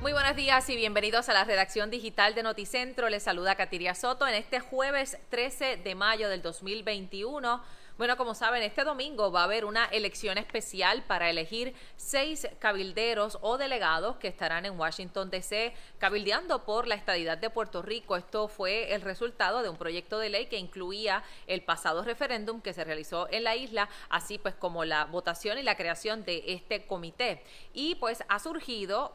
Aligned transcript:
Muy 0.00 0.12
buenos 0.12 0.34
días 0.34 0.66
y 0.70 0.76
bienvenidos 0.76 1.28
a 1.28 1.34
la 1.34 1.44
redacción 1.44 1.90
digital 1.90 2.34
de 2.34 2.42
Noticentro. 2.42 3.10
Les 3.10 3.22
saluda 3.22 3.54
Katiria 3.54 3.94
Soto 3.94 4.26
en 4.26 4.34
este 4.34 4.58
jueves 4.58 5.18
13 5.28 5.76
de 5.76 5.94
mayo 5.94 6.30
del 6.30 6.40
2021. 6.40 7.62
Bueno, 7.98 8.16
como 8.16 8.34
saben, 8.34 8.62
este 8.62 8.82
domingo 8.82 9.30
va 9.30 9.42
a 9.42 9.44
haber 9.44 9.66
una 9.66 9.84
elección 9.84 10.38
especial 10.38 11.02
para 11.02 11.28
elegir 11.28 11.74
seis 11.96 12.48
cabilderos 12.60 13.36
o 13.42 13.58
delegados 13.58 14.16
que 14.16 14.28
estarán 14.28 14.64
en 14.64 14.80
Washington, 14.80 15.28
D.C., 15.28 15.74
cabildeando 15.98 16.64
por 16.64 16.86
la 16.86 16.94
estadidad 16.94 17.36
de 17.36 17.50
Puerto 17.50 17.82
Rico. 17.82 18.16
Esto 18.16 18.48
fue 18.48 18.94
el 18.94 19.02
resultado 19.02 19.62
de 19.62 19.68
un 19.68 19.76
proyecto 19.76 20.18
de 20.18 20.30
ley 20.30 20.46
que 20.46 20.56
incluía 20.56 21.22
el 21.46 21.62
pasado 21.62 22.02
referéndum 22.04 22.62
que 22.62 22.72
se 22.72 22.84
realizó 22.84 23.28
en 23.30 23.44
la 23.44 23.54
isla, 23.54 23.90
así 24.08 24.38
pues 24.38 24.54
como 24.54 24.86
la 24.86 25.04
votación 25.04 25.58
y 25.58 25.62
la 25.62 25.76
creación 25.76 26.24
de 26.24 26.42
este 26.46 26.86
comité. 26.86 27.44
Y 27.74 27.96
pues 27.96 28.24
ha 28.28 28.38
surgido 28.38 29.12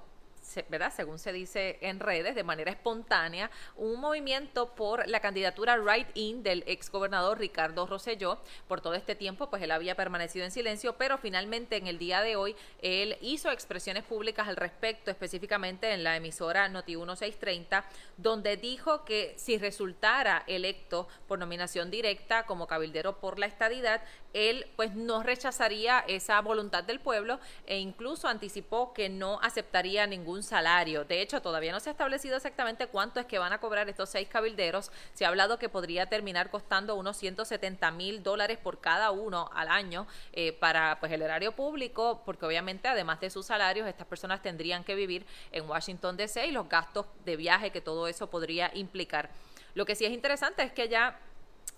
según 0.91 1.19
se 1.19 1.33
dice 1.33 1.77
en 1.81 1.99
redes, 1.99 2.35
de 2.35 2.43
manera 2.43 2.71
espontánea, 2.71 3.49
un 3.75 3.99
movimiento 3.99 4.73
por 4.75 5.07
la 5.07 5.19
candidatura 5.19 5.77
right-in 5.77 6.43
del 6.43 6.63
ex 6.67 6.89
gobernador 6.89 7.39
Ricardo 7.39 7.85
Rosselló. 7.85 8.37
Por 8.67 8.81
todo 8.81 8.93
este 8.93 9.15
tiempo, 9.15 9.49
pues 9.49 9.61
él 9.63 9.71
había 9.71 9.95
permanecido 9.95 10.45
en 10.45 10.51
silencio, 10.51 10.97
pero 10.97 11.17
finalmente 11.17 11.77
en 11.77 11.87
el 11.87 11.97
día 11.97 12.21
de 12.21 12.35
hoy 12.35 12.55
él 12.81 13.17
hizo 13.21 13.51
expresiones 13.51 14.03
públicas 14.03 14.47
al 14.47 14.55
respecto, 14.55 15.11
específicamente 15.11 15.91
en 15.91 16.03
la 16.03 16.15
emisora 16.15 16.69
Noti 16.69 16.95
1630, 16.95 17.85
donde 18.17 18.57
dijo 18.57 19.05
que 19.05 19.33
si 19.37 19.57
resultara 19.57 20.43
electo 20.47 21.07
por 21.27 21.39
nominación 21.39 21.91
directa 21.91 22.45
como 22.45 22.67
cabildero 22.67 23.19
por 23.19 23.39
la 23.39 23.45
estadidad, 23.45 24.01
él 24.33 24.67
pues 24.75 24.95
no 24.95 25.23
rechazaría 25.23 25.99
esa 26.07 26.39
voluntad 26.41 26.83
del 26.83 26.99
pueblo 26.99 27.39
e 27.65 27.79
incluso 27.79 28.27
anticipó 28.27 28.93
que 28.93 29.07
no 29.07 29.39
aceptaría 29.41 30.05
ningún 30.07 30.34
salario. 30.43 31.05
De 31.05 31.21
hecho, 31.21 31.41
todavía 31.41 31.71
no 31.71 31.79
se 31.79 31.89
ha 31.89 31.91
establecido 31.91 32.37
exactamente 32.37 32.87
cuánto 32.87 33.19
es 33.19 33.25
que 33.25 33.39
van 33.39 33.53
a 33.53 33.59
cobrar 33.59 33.89
estos 33.89 34.09
seis 34.09 34.27
cabilderos. 34.27 34.91
Se 35.13 35.25
ha 35.25 35.29
hablado 35.29 35.59
que 35.59 35.69
podría 35.69 36.07
terminar 36.07 36.49
costando 36.49 36.95
unos 36.95 37.17
170 37.17 37.91
mil 37.91 38.23
dólares 38.23 38.57
por 38.57 38.79
cada 38.79 39.11
uno 39.11 39.49
al 39.53 39.69
año 39.69 40.07
eh, 40.33 40.53
para 40.53 40.99
pues 40.99 41.11
el 41.11 41.21
erario 41.21 41.53
público, 41.53 42.21
porque 42.25 42.45
obviamente 42.45 42.87
además 42.87 43.19
de 43.19 43.29
sus 43.29 43.45
salarios, 43.45 43.87
estas 43.87 44.07
personas 44.07 44.41
tendrían 44.41 44.83
que 44.83 44.95
vivir 44.95 45.25
en 45.51 45.69
Washington 45.69 46.17
DC 46.17 46.47
y 46.47 46.51
los 46.51 46.67
gastos 46.69 47.05
de 47.25 47.35
viaje 47.35 47.71
que 47.71 47.81
todo 47.81 48.07
eso 48.07 48.29
podría 48.29 48.71
implicar. 48.73 49.29
Lo 49.73 49.85
que 49.85 49.95
sí 49.95 50.05
es 50.05 50.11
interesante 50.11 50.63
es 50.63 50.71
que 50.71 50.87
ya 50.87 51.19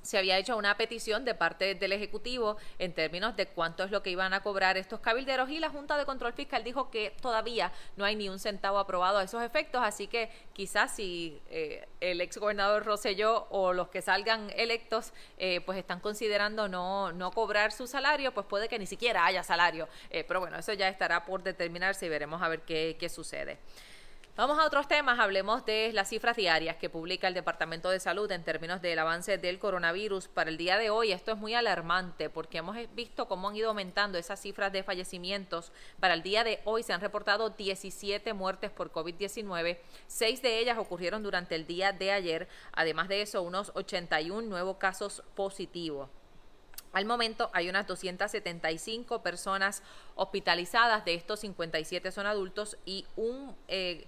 se 0.07 0.17
había 0.17 0.38
hecho 0.38 0.55
una 0.55 0.77
petición 0.77 1.25
de 1.25 1.35
parte 1.35 1.75
del 1.75 1.91
Ejecutivo 1.91 2.55
en 2.80 2.93
términos 2.93 3.35
de 3.35 3.45
cuánto 3.47 3.83
es 3.83 3.91
lo 3.91 4.02
que 4.03 4.09
iban 4.09 4.33
a 4.33 4.41
cobrar 4.41 4.77
estos 4.77 5.02
cabilderos 5.02 5.49
y 5.49 5.59
la 5.59 5.69
Junta 5.69 5.97
de 5.97 6.05
Control 6.05 6.31
Fiscal 6.31 6.63
dijo 6.63 6.89
que 6.89 7.13
todavía 7.21 7.73
no 7.97 8.05
hay 8.05 8.15
ni 8.15 8.30
un 8.30 8.39
centavo 8.39 8.80
aprobado 8.80 9.17
a 9.17 9.23
esos 9.23 9.43
efectos, 9.43 9.81
así 9.83 10.08
que 10.08 10.31
quizás 10.53 10.95
si 10.95 11.41
eh, 11.49 11.85
el 11.99 12.21
ex 12.21 12.38
gobernador 12.38 12.85
Rosselló 12.85 13.47
o 13.49 13.73
los 13.73 13.89
que 13.89 14.02
salgan 14.02 14.49
electos 14.55 15.11
eh, 15.38 15.61
pues 15.65 15.77
están 15.77 15.99
considerando 15.99 16.69
no, 16.69 17.11
no 17.11 17.31
cobrar 17.31 17.73
su 17.73 17.85
salario, 17.85 18.33
pues 18.33 18.45
puede 18.45 18.69
que 18.69 18.80
ni 18.80 18.85
siquiera 18.85 19.25
haya 19.25 19.43
salario. 19.43 19.89
Eh, 20.09 20.23
pero 20.23 20.39
bueno, 20.39 20.58
eso 20.58 20.71
ya 20.71 20.88
estará 20.88 21.25
por 21.25 21.43
determinarse 21.43 22.05
y 22.05 22.09
veremos 22.09 22.41
a 22.41 22.47
ver 22.47 22.61
qué, 22.61 22.95
qué 22.97 23.09
sucede. 23.09 23.58
Vamos 24.38 24.59
a 24.59 24.67
otros 24.67 24.88
temas, 24.88 25.17
hablemos 25.17 25.66
de 25.66 25.91
las 25.93 26.09
cifras 26.09 26.38
diarias 26.38 26.75
que 26.75 26.91
publica 26.91 27.27
el 27.27 27.33
Departamento 27.33 27.89
de 27.89 27.99
Salud 27.99 28.31
en 28.31 28.43
términos 28.43 28.83
del 28.83 28.99
avance 28.99 29.39
del 29.39 29.57
coronavirus 29.57 30.27
para 30.27 30.52
el 30.52 30.57
día 30.57 30.77
de 30.77 30.91
hoy. 30.91 31.11
Esto 31.11 31.31
es 31.31 31.39
muy 31.39 31.55
alarmante 31.55 32.30
porque 32.30 32.59
hemos 32.59 32.77
visto 32.93 33.27
cómo 33.27 33.49
han 33.49 33.55
ido 33.55 33.69
aumentando 33.69 34.19
esas 34.19 34.39
cifras 34.39 34.71
de 34.71 34.83
fallecimientos. 34.83 35.71
Para 35.99 36.13
el 36.13 36.21
día 36.21 36.43
de 36.43 36.59
hoy 36.65 36.83
se 36.83 36.93
han 36.93 37.02
reportado 37.02 37.49
17 37.49 38.31
muertes 38.33 38.69
por 38.69 38.91
COVID-19, 38.91 39.80
seis 40.05 40.43
de 40.43 40.59
ellas 40.59 40.77
ocurrieron 40.77 41.23
durante 41.23 41.55
el 41.55 41.65
día 41.65 41.91
de 41.91 42.11
ayer, 42.11 42.48
además 42.73 43.08
de 43.08 43.23
eso 43.23 43.42
unos 43.42 43.71
81 43.73 44.48
nuevos 44.48 44.77
casos 44.77 45.23
positivos. 45.33 46.11
Al 46.93 47.05
momento 47.05 47.49
hay 47.54 47.69
unas 47.69 47.87
275 47.87 49.23
personas 49.23 49.81
hospitalizadas, 50.14 51.05
de 51.05 51.15
estos 51.15 51.39
57 51.39 52.11
son 52.11 52.27
adultos 52.27 52.77
y 52.86 53.08
un 53.15 53.55
eh, 53.67 54.05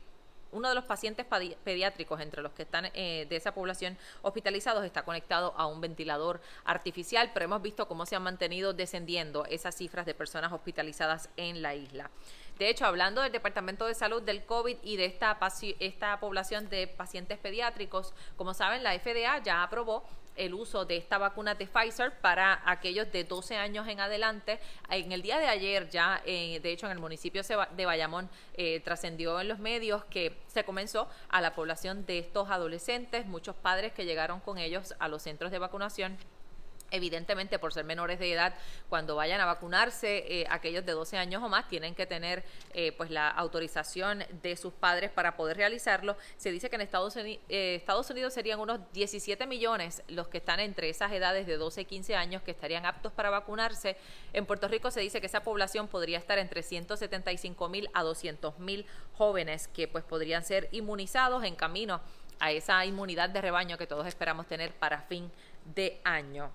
uno 0.51 0.69
de 0.69 0.75
los 0.75 0.85
pacientes 0.85 1.25
pediátricos 1.63 2.19
entre 2.21 2.41
los 2.41 2.51
que 2.53 2.63
están 2.63 2.89
eh, 2.93 3.25
de 3.29 3.35
esa 3.35 3.53
población 3.53 3.97
hospitalizados 4.21 4.85
está 4.85 5.03
conectado 5.03 5.53
a 5.57 5.67
un 5.67 5.81
ventilador 5.81 6.41
artificial, 6.65 7.31
pero 7.33 7.45
hemos 7.45 7.61
visto 7.61 7.87
cómo 7.87 8.05
se 8.05 8.15
han 8.15 8.23
mantenido 8.23 8.73
descendiendo 8.73 9.45
esas 9.45 9.75
cifras 9.75 10.05
de 10.05 10.13
personas 10.13 10.51
hospitalizadas 10.51 11.29
en 11.37 11.61
la 11.61 11.75
isla. 11.75 12.09
De 12.57 12.69
hecho, 12.69 12.85
hablando 12.85 13.21
del 13.21 13.31
Departamento 13.31 13.85
de 13.85 13.95
Salud 13.95 14.21
del 14.21 14.43
COVID 14.43 14.77
y 14.83 14.97
de 14.97 15.05
esta, 15.05 15.39
esta 15.79 16.19
población 16.19 16.69
de 16.69 16.87
pacientes 16.87 17.37
pediátricos, 17.37 18.13
como 18.35 18.53
saben, 18.53 18.83
la 18.83 18.99
FDA 18.99 19.41
ya 19.41 19.63
aprobó 19.63 20.03
el 20.39 20.53
uso 20.53 20.85
de 20.85 20.97
esta 20.97 21.17
vacuna 21.17 21.53
de 21.55 21.67
Pfizer 21.67 22.13
para 22.19 22.61
aquellos 22.66 23.11
de 23.11 23.23
12 23.25 23.57
años 23.57 23.88
en 23.88 24.00
adelante. 24.00 24.59
En 24.89 25.11
el 25.11 25.22
día 25.22 25.38
de 25.38 25.47
ayer 25.47 25.89
ya, 25.89 26.22
eh, 26.25 26.59
de 26.61 26.72
hecho, 26.72 26.85
en 26.85 26.94
el 26.94 27.00
municipio 27.00 27.41
de 27.75 27.85
Bayamón 27.85 28.29
eh, 28.55 28.79
trascendió 28.79 29.39
en 29.39 29.49
los 29.49 29.59
medios 29.59 30.05
que 30.05 30.38
se 30.47 30.63
comenzó 30.63 31.07
a 31.29 31.41
la 31.41 31.53
población 31.53 32.05
de 32.05 32.19
estos 32.19 32.49
adolescentes, 32.49 33.25
muchos 33.25 33.55
padres 33.55 33.94
que 33.94 34.05
llegaron 34.05 34.39
con 34.39 34.57
ellos 34.57 34.95
a 34.99 35.07
los 35.07 35.22
centros 35.22 35.51
de 35.51 35.59
vacunación 35.59 36.17
Evidentemente, 36.91 37.59
por 37.59 37.73
ser 37.73 37.85
menores 37.85 38.19
de 38.19 38.31
edad, 38.31 38.53
cuando 38.89 39.16
vayan 39.16 39.39
a 39.41 39.45
vacunarse, 39.45 40.23
eh, 40.27 40.47
aquellos 40.50 40.85
de 40.85 40.94
12 40.94 41.17
años 41.17 41.44
o 41.44 41.50
más 41.50 41.67
tienen 41.67 41.95
que 41.95 42.05
tener 42.05 42.44
eh, 42.73 42.91
pues 42.94 43.11
la 43.11 43.29
autorización 43.29 44.23
de 44.41 44.55
sus 44.55 44.73
padres 44.73 45.11
para 45.11 45.35
poder 45.35 45.57
realizarlo. 45.57 46.17
Se 46.38 46.51
dice 46.51 46.69
que 46.69 46.75
en 46.75 46.81
Estados, 46.81 47.16
Unidos, 47.16 47.44
eh, 47.49 47.83
Unidos 48.09 48.33
serían 48.33 48.59
unos 48.59 48.79
17 48.94 49.45
millones 49.45 50.03
los 50.07 50.28
que 50.28 50.39
están 50.39 50.59
entre 50.59 50.89
esas 50.89 51.11
edades 51.11 51.45
de 51.45 51.57
12 51.57 51.81
y 51.81 51.85
15 51.85 52.16
años 52.16 52.41
que 52.41 52.51
estarían 52.51 52.85
aptos 52.85 53.13
para 53.13 53.29
vacunarse. 53.29 53.97
En 54.33 54.45
Puerto 54.45 54.67
Rico 54.67 54.91
se 54.91 55.01
dice 55.01 55.19
que 55.22 55.28
esa 55.28 55.41
población 55.41 55.88
podría 55.88 56.17
estar 56.17 56.38
entre 56.39 56.63
175 56.63 57.69
mil 57.69 57.89
a 57.94 58.03
200 58.03 58.59
mil 58.59 58.85
jóvenes 59.13 59.67
que 59.67 59.88
pues 59.88 60.03
podrían 60.03 60.44
ser 60.44 60.69
inmunizados 60.72 61.44
en 61.44 61.55
camino 61.55 62.01
a 62.39 62.51
esa 62.51 62.85
inmunidad 62.85 63.29
de 63.29 63.41
rebaño 63.41 63.78
que 63.78 63.85
todos 63.85 64.07
esperamos 64.07 64.47
tener 64.47 64.73
para 64.73 65.01
fin 65.01 65.31
de 65.75 65.99
año 66.03 66.51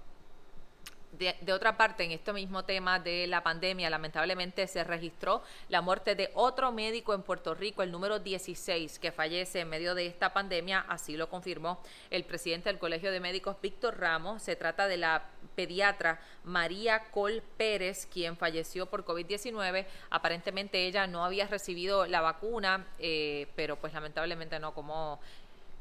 de, 1.18 1.52
otra 1.52 1.76
parte, 1.76 2.04
en 2.04 2.12
este 2.12 2.32
mismo 2.32 2.64
tema 2.64 2.98
de 2.98 3.26
la 3.26 3.42
pandemia, 3.42 3.90
lamentablemente 3.90 4.66
se 4.66 4.84
registró 4.84 5.42
la 5.68 5.80
muerte 5.80 6.14
de 6.14 6.30
otro 6.34 6.72
médico 6.72 7.14
en 7.14 7.22
Puerto 7.22 7.54
Rico, 7.54 7.82
el 7.82 7.90
número 7.90 8.18
16, 8.18 8.98
que 8.98 9.12
fallece 9.12 9.60
en 9.60 9.68
medio 9.68 9.94
de 9.94 10.06
esta 10.06 10.32
pandemia, 10.32 10.84
así 10.88 11.16
lo 11.16 11.28
confirmó 11.28 11.80
el 12.10 12.24
presidente 12.24 12.68
del 12.68 12.78
Colegio 12.78 13.10
de 13.12 13.20
Médicos, 13.20 13.56
Víctor 13.60 13.98
Ramos. 13.98 14.42
Se 14.42 14.56
trata 14.56 14.86
de 14.86 14.96
la 14.96 15.24
pediatra 15.54 16.20
María 16.44 17.10
Col 17.10 17.42
Pérez, 17.56 18.06
quien 18.06 18.36
falleció 18.36 18.86
por 18.86 19.04
COVID-19. 19.04 19.86
Aparentemente 20.10 20.86
ella 20.86 21.06
no 21.06 21.24
había 21.24 21.46
recibido 21.46 22.06
la 22.06 22.20
vacuna, 22.20 22.86
eh, 22.98 23.46
pero 23.56 23.76
pues 23.76 23.92
lamentablemente 23.92 24.58
no, 24.58 24.74
como 24.74 25.20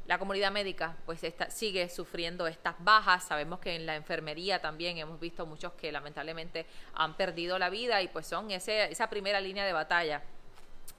la 0.06 0.18
comunidad 0.18 0.50
médica 0.50 0.96
pues 1.06 1.20
sigue 1.48 1.88
sufriendo 1.88 2.46
estas 2.46 2.74
bajas. 2.78 3.24
Sabemos 3.24 3.58
que 3.60 3.74
en 3.74 3.86
la 3.86 3.96
enfermería 3.96 4.60
también 4.60 4.98
hemos 4.98 5.18
visto 5.18 5.46
muchos 5.46 5.72
que 5.72 5.90
lamentablemente 5.90 6.66
han 6.94 7.16
perdido 7.16 7.58
la 7.58 7.70
vida 7.70 8.02
y 8.02 8.08
pues 8.08 8.26
son 8.26 8.50
ese, 8.50 8.90
esa 8.90 9.08
primera 9.08 9.40
línea 9.40 9.64
de 9.64 9.72
batalla 9.72 10.22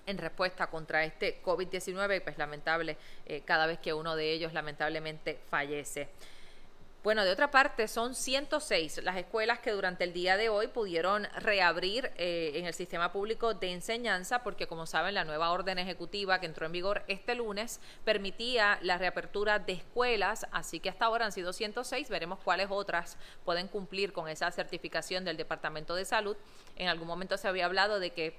en 0.08 0.18
respuesta 0.18 0.68
contra 0.68 1.04
este 1.04 1.42
COVID-19 1.44 2.18
y 2.18 2.20
pues 2.20 2.38
lamentable 2.38 2.98
eh, 3.26 3.42
cada 3.46 3.66
vez 3.66 3.80
que 3.80 3.94
uno 3.94 4.16
de 4.16 4.32
ellos 4.32 4.54
lamentablemente 4.54 5.40
fallece. 5.50 6.10
Bueno, 7.06 7.24
de 7.24 7.30
otra 7.30 7.52
parte, 7.52 7.88
son 7.88 8.16
106 8.16 9.04
las 9.04 9.16
escuelas 9.16 9.60
que 9.60 9.70
durante 9.70 10.04
el 10.06 10.12
día 10.12 10.38
de 10.38 10.50
hoy 10.50 10.66
pudieron 10.70 11.28
reabrir 11.36 12.12
eh, 12.18 12.54
en 12.56 12.66
el 12.66 12.74
sistema 12.74 13.12
público 13.12 13.54
de 13.54 13.74
enseñanza, 13.74 14.42
porque 14.42 14.66
como 14.66 14.88
saben, 14.88 15.14
la 15.14 15.24
nueva 15.24 15.52
orden 15.52 15.78
ejecutiva 15.78 16.40
que 16.40 16.48
entró 16.48 16.66
en 16.66 16.72
vigor 16.72 17.04
este 17.08 17.36
lunes 17.36 17.80
permitía 18.04 18.80
la 18.82 18.98
reapertura 18.98 19.60
de 19.60 19.74
escuelas, 19.74 20.48
así 20.52 20.80
que 20.80 20.90
hasta 20.90 21.06
ahora 21.06 21.26
han 21.26 21.32
sido 21.32 21.54
106, 21.54 22.10
veremos 22.10 22.40
cuáles 22.40 22.70
otras 22.72 23.20
pueden 23.44 23.68
cumplir 23.68 24.12
con 24.12 24.28
esa 24.28 24.50
certificación 24.50 25.26
del 25.26 25.38
Departamento 25.38 25.94
de 25.94 26.06
Salud. 26.06 26.36
En 26.76 26.88
algún 26.88 27.08
momento 27.08 27.38
se 27.38 27.48
había 27.48 27.66
hablado 27.66 28.00
de 28.00 28.14
que 28.14 28.36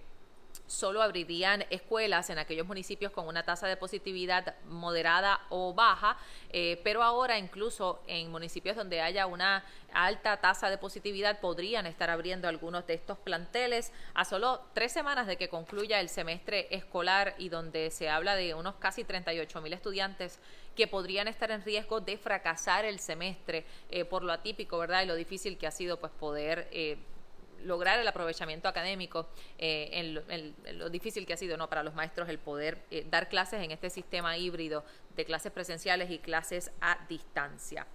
solo 0.67 1.03
abrirían 1.03 1.65
escuelas 1.71 2.31
en 2.31 2.39
aquellos 2.39 2.67
municipios 2.67 3.13
con 3.13 3.27
una 3.27 3.43
tasa 3.43 3.67
de 3.67 3.77
positividad 3.77 4.55
moderada 4.69 5.41
o 5.49 5.75
baja, 5.75 6.17
eh, 6.51 6.81
pero 6.85 7.03
ahora 7.03 7.39
incluso 7.39 8.01
en 8.07 8.31
municipios 8.31 8.77
donde 8.77 9.01
haya 9.01 9.27
una 9.27 9.65
alta 9.93 10.37
tasa 10.39 10.69
de 10.69 10.79
positividad 10.79 11.41
podrían 11.41 11.87
estar 11.87 12.11
abriendo 12.11 12.49
algunos 12.49 12.87
de 12.87 12.95
estos 12.95 13.19
planteles 13.19 13.93
a 14.15 14.25
solo 14.25 14.61
tres 14.75 14.93
semanas 14.93 15.27
de 15.27 15.37
que 15.37 15.49
concluya 15.49 16.01
el 16.01 16.09
semestre 16.09 16.69
escolar 16.71 17.35
y 17.39 17.49
donde 17.49 17.91
se 17.91 18.09
habla 18.09 18.37
de 18.37 18.55
unos 18.55 18.75
casi 18.77 19.05
38 19.05 19.61
mil 19.61 19.73
estudiantes 19.73 20.39
que 20.77 20.87
podrían 20.87 21.27
estar 21.27 21.51
en 21.51 21.65
riesgo 21.65 22.01
de 22.01 22.19
fracasar 22.19 22.85
el 22.85 22.99
semestre 22.99 23.65
eh, 23.91 24.05
por 24.05 24.23
lo 24.23 24.33
atípico, 24.33 24.79
¿verdad? 24.79 25.03
Y 25.03 25.07
lo 25.07 25.15
difícil 25.15 25.57
que 25.59 25.67
ha 25.67 25.73
sido 25.73 25.99
pues 25.99 26.13
poder... 26.13 26.69
Eh, 26.71 26.99
lograr 27.63 27.99
el 27.99 28.09
aprovechamiento 28.09 28.69
académico 28.69 29.29
eh, 29.59 29.91
en, 29.93 30.79
lo, 30.79 30.91
difícil 30.91 31.27
que 31.27 31.33
ha 31.33 31.37
sido 31.37 31.57
no 31.57 31.69
para 31.69 31.83
los 31.83 31.95
maestros 31.95 32.29
el 32.29 32.39
poder 32.39 32.83
eh, 32.91 33.07
dar 33.11 33.29
clases 33.29 33.63
en 33.63 33.71
este 33.71 33.91
sistema 33.91 34.37
híbrido 34.37 34.85
de 35.15 35.25
clases 35.25 35.53
presenciales 35.53 36.11
y 36.11 36.19
clases 36.19 36.71
a 36.81 36.99
distancia. 37.09 37.87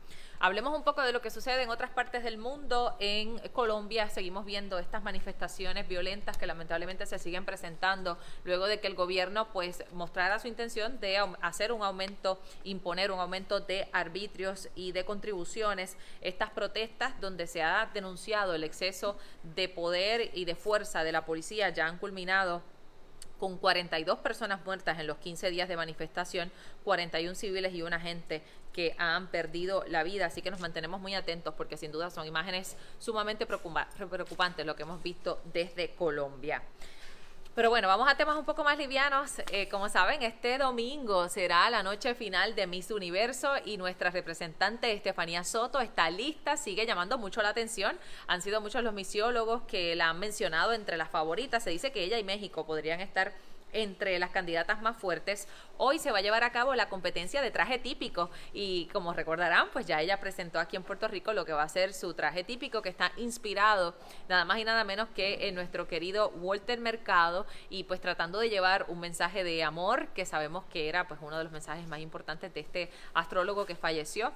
Hablemos 0.43 0.75
un 0.75 0.83
poco 0.83 1.03
de 1.03 1.11
lo 1.11 1.21
que 1.21 1.29
sucede 1.29 1.61
en 1.61 1.69
otras 1.69 1.91
partes 1.91 2.23
del 2.23 2.39
mundo. 2.39 2.95
En 2.97 3.37
Colombia 3.49 4.09
seguimos 4.09 4.43
viendo 4.43 4.79
estas 4.79 5.03
manifestaciones 5.03 5.87
violentas 5.87 6.35
que 6.35 6.47
lamentablemente 6.47 7.05
se 7.05 7.19
siguen 7.19 7.45
presentando 7.45 8.17
luego 8.43 8.65
de 8.65 8.79
que 8.79 8.87
el 8.87 8.95
gobierno 8.95 9.49
pues 9.53 9.83
mostrara 9.93 10.39
su 10.39 10.47
intención 10.47 10.99
de 10.99 11.19
hacer 11.41 11.71
un 11.71 11.83
aumento, 11.83 12.41
imponer 12.63 13.11
un 13.11 13.19
aumento 13.19 13.59
de 13.59 13.87
arbitrios 13.93 14.69
y 14.73 14.93
de 14.93 15.05
contribuciones. 15.05 15.95
Estas 16.21 16.49
protestas 16.49 17.21
donde 17.21 17.45
se 17.45 17.61
ha 17.61 17.91
denunciado 17.93 18.55
el 18.55 18.63
exceso 18.63 19.19
de 19.43 19.69
poder 19.69 20.31
y 20.33 20.45
de 20.45 20.55
fuerza 20.55 21.03
de 21.03 21.11
la 21.11 21.23
policía 21.23 21.69
ya 21.69 21.85
han 21.85 21.99
culminado 21.99 22.63
con 23.41 23.57
42 23.57 24.19
personas 24.19 24.63
muertas 24.65 24.99
en 24.99 25.07
los 25.07 25.17
15 25.17 25.49
días 25.49 25.67
de 25.67 25.75
manifestación, 25.75 26.51
41 26.83 27.33
civiles 27.33 27.73
y 27.73 27.81
un 27.81 27.91
agente 27.91 28.43
que 28.71 28.95
han 28.99 29.31
perdido 29.31 29.83
la 29.87 30.03
vida. 30.03 30.27
Así 30.27 30.43
que 30.43 30.51
nos 30.51 30.59
mantenemos 30.59 31.01
muy 31.01 31.15
atentos 31.15 31.55
porque 31.55 31.75
sin 31.75 31.91
duda 31.91 32.11
son 32.11 32.27
imágenes 32.27 32.77
sumamente 32.99 33.47
preocupantes 33.47 34.63
lo 34.63 34.75
que 34.75 34.83
hemos 34.83 35.01
visto 35.01 35.41
desde 35.51 35.89
Colombia. 35.95 36.61
Pero 37.53 37.69
bueno, 37.69 37.89
vamos 37.89 38.07
a 38.09 38.15
temas 38.15 38.37
un 38.37 38.45
poco 38.45 38.63
más 38.63 38.77
livianos. 38.77 39.33
Eh, 39.51 39.67
como 39.67 39.89
saben, 39.89 40.23
este 40.23 40.57
domingo 40.57 41.27
será 41.27 41.69
la 41.69 41.83
noche 41.83 42.15
final 42.15 42.55
de 42.55 42.65
Miss 42.65 42.91
Universo 42.91 43.55
y 43.65 43.75
nuestra 43.75 44.09
representante 44.09 44.93
Estefanía 44.93 45.43
Soto 45.43 45.81
está 45.81 46.09
lista, 46.09 46.55
sigue 46.55 46.85
llamando 46.85 47.17
mucho 47.17 47.41
la 47.41 47.49
atención. 47.49 47.99
Han 48.27 48.41
sido 48.41 48.61
muchos 48.61 48.83
los 48.83 48.93
misiólogos 48.93 49.63
que 49.63 49.97
la 49.97 50.09
han 50.09 50.19
mencionado 50.19 50.71
entre 50.71 50.95
las 50.95 51.09
favoritas. 51.09 51.61
Se 51.61 51.71
dice 51.71 51.91
que 51.91 52.05
ella 52.05 52.17
y 52.19 52.23
México 52.23 52.65
podrían 52.65 53.01
estar 53.01 53.33
entre 53.73 54.17
las 54.19 54.31
candidatas 54.31 54.81
más 54.81 54.97
fuertes. 54.97 55.47
Hoy 55.77 55.99
se 55.99 56.11
va 56.11 56.19
a 56.19 56.21
llevar 56.21 56.43
a 56.43 56.51
cabo 56.51 56.75
la 56.75 56.89
competencia 56.89 57.41
de 57.41 57.51
traje 57.51 57.79
típico 57.79 58.29
y 58.53 58.85
como 58.87 59.13
recordarán, 59.13 59.69
pues 59.73 59.85
ya 59.85 60.01
ella 60.01 60.19
presentó 60.19 60.59
aquí 60.59 60.75
en 60.75 60.83
Puerto 60.83 61.07
Rico 61.07 61.33
lo 61.33 61.45
que 61.45 61.53
va 61.53 61.63
a 61.63 61.69
ser 61.69 61.93
su 61.93 62.13
traje 62.13 62.43
típico 62.43 62.81
que 62.81 62.89
está 62.89 63.11
inspirado 63.17 63.95
nada 64.29 64.45
más 64.45 64.59
y 64.59 64.63
nada 64.63 64.83
menos 64.83 65.09
que 65.09 65.47
en 65.47 65.55
nuestro 65.55 65.87
querido 65.87 66.29
Walter 66.29 66.79
Mercado 66.79 67.45
y 67.69 67.83
pues 67.85 67.99
tratando 68.01 68.39
de 68.39 68.49
llevar 68.49 68.85
un 68.87 68.99
mensaje 68.99 69.43
de 69.43 69.63
amor 69.63 70.07
que 70.09 70.25
sabemos 70.25 70.65
que 70.65 70.89
era 70.89 71.07
pues 71.07 71.19
uno 71.23 71.37
de 71.37 71.43
los 71.43 71.53
mensajes 71.53 71.87
más 71.87 71.99
importantes 71.99 72.53
de 72.53 72.59
este 72.59 72.91
astrólogo 73.13 73.65
que 73.65 73.75
falleció 73.75 74.31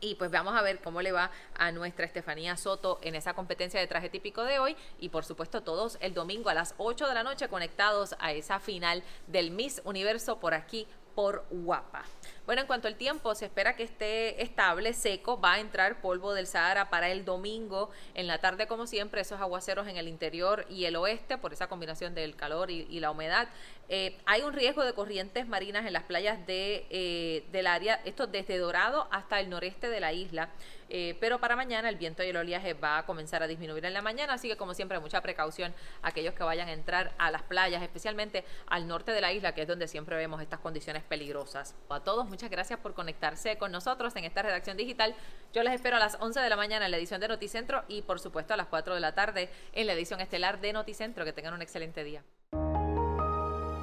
y 0.00 0.16
pues 0.16 0.30
vamos 0.30 0.54
a 0.54 0.62
ver 0.62 0.80
cómo 0.80 1.02
le 1.02 1.12
va 1.12 1.30
a 1.56 1.72
nuestra 1.72 2.04
Estefanía 2.04 2.56
Soto 2.56 2.98
en 3.02 3.14
esa 3.14 3.34
competencia 3.34 3.80
de 3.80 3.86
traje 3.86 4.08
típico 4.08 4.44
de 4.44 4.58
hoy. 4.58 4.76
Y 4.98 5.08
por 5.08 5.24
supuesto 5.24 5.62
todos 5.62 5.96
el 6.00 6.14
domingo 6.14 6.50
a 6.50 6.54
las 6.54 6.74
8 6.78 7.08
de 7.08 7.14
la 7.14 7.22
noche 7.22 7.48
conectados 7.48 8.14
a 8.18 8.32
esa 8.32 8.60
final 8.60 9.02
del 9.26 9.50
Miss 9.50 9.80
Universo 9.84 10.38
por 10.40 10.54
aquí 10.54 10.86
por 11.14 11.46
Guapa. 11.50 12.04
Bueno, 12.46 12.60
en 12.60 12.66
cuanto 12.66 12.88
al 12.88 12.96
tiempo, 12.96 13.34
se 13.34 13.46
espera 13.46 13.74
que 13.74 13.84
esté 13.84 14.42
estable, 14.42 14.92
seco. 14.92 15.40
Va 15.40 15.54
a 15.54 15.60
entrar 15.60 16.02
polvo 16.02 16.34
del 16.34 16.46
Sahara 16.46 16.90
para 16.90 17.08
el 17.08 17.24
domingo. 17.24 17.88
En 18.12 18.26
la 18.26 18.36
tarde, 18.38 18.66
como 18.66 18.86
siempre, 18.86 19.22
esos 19.22 19.40
aguaceros 19.40 19.88
en 19.88 19.96
el 19.96 20.08
interior 20.08 20.66
y 20.68 20.84
el 20.84 20.96
oeste, 20.96 21.38
por 21.38 21.54
esa 21.54 21.68
combinación 21.68 22.14
del 22.14 22.36
calor 22.36 22.70
y, 22.70 23.00
la 23.00 23.10
humedad. 23.10 23.48
Eh, 23.88 24.18
hay 24.26 24.42
un 24.42 24.52
riesgo 24.52 24.84
de 24.84 24.92
corrientes 24.92 25.48
marinas 25.48 25.86
en 25.86 25.94
las 25.94 26.02
playas 26.02 26.46
de, 26.46 26.86
eh, 26.90 27.46
del 27.50 27.66
área, 27.66 28.00
esto 28.04 28.26
desde 28.26 28.58
Dorado 28.58 29.08
hasta 29.10 29.40
el 29.40 29.48
noreste 29.48 29.88
de 29.88 30.00
la 30.00 30.12
isla. 30.12 30.50
Eh, 30.88 31.16
pero 31.20 31.40
para 31.40 31.56
mañana 31.56 31.88
el 31.88 31.96
viento 31.96 32.22
y 32.22 32.28
el 32.28 32.36
oleaje 32.36 32.74
va 32.74 32.98
a 32.98 33.06
comenzar 33.06 33.42
a 33.42 33.46
disminuir 33.46 33.84
en 33.84 33.94
la 33.94 34.02
mañana, 34.02 34.34
así 34.34 34.48
que 34.48 34.56
como 34.56 34.74
siempre 34.74 34.98
mucha 35.00 35.20
precaución 35.22 35.74
aquellos 36.02 36.34
que 36.34 36.42
vayan 36.42 36.68
a 36.68 36.72
entrar 36.72 37.12
a 37.18 37.30
las 37.30 37.42
playas, 37.42 37.82
especialmente 37.82 38.44
al 38.66 38.86
norte 38.86 39.12
de 39.12 39.20
la 39.20 39.32
isla, 39.32 39.54
que 39.54 39.62
es 39.62 39.68
donde 39.68 39.88
siempre 39.88 40.16
vemos 40.16 40.40
estas 40.42 40.60
condiciones 40.60 41.02
peligrosas. 41.02 41.74
A 41.88 42.00
todos, 42.00 42.28
muchas 42.34 42.50
gracias 42.50 42.80
por 42.80 42.94
conectarse 42.94 43.56
con 43.58 43.70
nosotros 43.70 44.16
en 44.16 44.24
esta 44.24 44.42
redacción 44.42 44.76
digital. 44.76 45.14
Yo 45.52 45.62
les 45.62 45.72
espero 45.72 45.96
a 45.96 46.00
las 46.00 46.16
11 46.20 46.40
de 46.40 46.48
la 46.48 46.56
mañana 46.56 46.84
en 46.84 46.90
la 46.90 46.96
edición 46.96 47.20
de 47.20 47.28
Noticentro 47.28 47.84
y 47.86 48.02
por 48.02 48.18
supuesto 48.18 48.54
a 48.54 48.56
las 48.56 48.66
4 48.66 48.92
de 48.92 49.00
la 49.00 49.14
tarde 49.14 49.50
en 49.72 49.86
la 49.86 49.92
edición 49.92 50.20
estelar 50.20 50.60
de 50.60 50.72
Noticentro. 50.72 51.24
Que 51.24 51.32
tengan 51.32 51.54
un 51.54 51.62
excelente 51.62 52.02
día. 52.02 52.24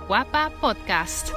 Guapa 0.07 0.51
Podcast. 0.59 1.29